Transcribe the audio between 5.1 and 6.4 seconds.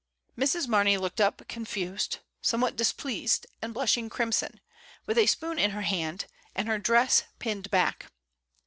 a spoon in her hand